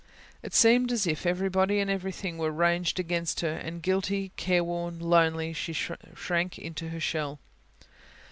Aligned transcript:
It 0.41 0.55
seemed 0.55 0.91
as 0.91 1.05
if 1.05 1.27
everybody 1.27 1.79
and 1.79 1.87
everything 1.87 2.39
were 2.39 2.49
ranged 2.49 2.99
against 2.99 3.41
her; 3.41 3.51
and 3.53 3.83
guilty, 3.83 4.31
careworn, 4.35 4.97
lonely, 4.99 5.53
she 5.53 5.73
shrank 5.73 6.57
into 6.57 6.89
her 6.89 6.99
shell. 6.99 7.37